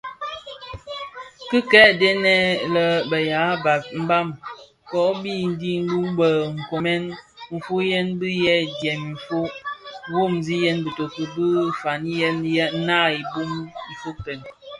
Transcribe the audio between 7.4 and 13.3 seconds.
nfuyen yi bi ndyem ufog, nwogsiyèn bitoki bi fañiyèn naa i